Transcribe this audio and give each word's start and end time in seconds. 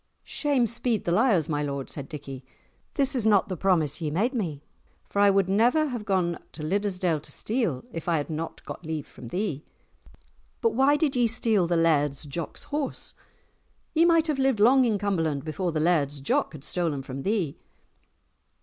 "Shame 0.23 0.65
speed 0.65 1.05
the 1.05 1.11
liars, 1.11 1.47
my 1.47 1.61
lord," 1.61 1.87
said 1.91 2.09
Dickie, 2.09 2.43
"this 2.95 3.13
was 3.13 3.27
not 3.27 3.49
the 3.49 3.55
promise 3.55 4.01
ye 4.01 4.09
made 4.09 4.33
me, 4.33 4.63
for 5.07 5.19
I 5.19 5.29
would 5.29 5.47
never 5.47 5.89
have 5.89 6.05
gone 6.05 6.39
to 6.53 6.63
Liddesdale 6.63 7.19
to 7.21 7.31
steal 7.31 7.83
if 7.91 8.09
I 8.09 8.17
had 8.17 8.27
not 8.27 8.65
got 8.65 8.83
leave 8.83 9.05
from 9.05 9.27
thee." 9.27 9.63
"But 10.59 10.71
why 10.73 10.95
did 10.95 11.15
ye 11.15 11.27
steal 11.27 11.67
the 11.67 11.77
Laird's 11.77 12.23
Jock's 12.25 12.63
horse? 12.63 13.13
Ye 13.93 14.03
might 14.03 14.25
have 14.25 14.39
lived 14.39 14.59
long 14.59 14.85
in 14.85 14.97
Cumberland 14.97 15.43
before 15.45 15.71
the 15.71 15.79
Laird's 15.79 16.19
Jock 16.19 16.53
had 16.53 16.63
stolen 16.63 17.03
from 17.03 17.21
thee." 17.21 17.59